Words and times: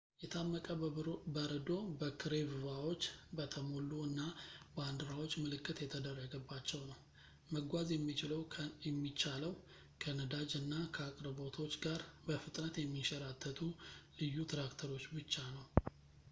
የታመቀ 0.21 0.67
በረዶ 1.33 1.75
በክሬቭቫዎች 1.99 3.01
በተሞሉ 3.37 3.91
እና 4.07 4.21
ባንዲራዎች 4.77 5.33
ምልክት 5.43 5.81
የተደረገባቸው 5.85 6.81
ነው 6.89 6.97
መጓዝ 7.55 7.87
የሚቻለው 8.89 9.53
ከነዳጅ 10.03 10.51
እና 10.63 10.73
ከአቅርቦቶች 10.97 11.75
ጋር 11.87 12.03
በፍጥነት 12.29 12.75
የሚንሸራተቱ 12.85 13.61
ልዩ 14.21 14.39
ትራክተሮች 14.53 15.05
ብቻ 15.19 15.35
ነው 15.57 15.67